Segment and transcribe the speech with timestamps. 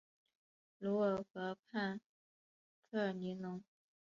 [0.79, 2.01] 卢尔河畔
[2.89, 3.61] 科尔尼隆。